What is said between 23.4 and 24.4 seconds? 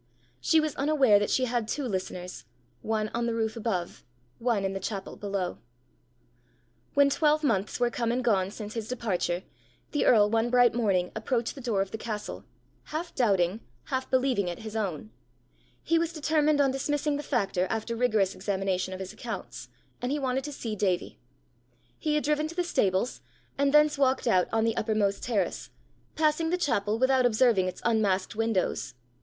and thence walked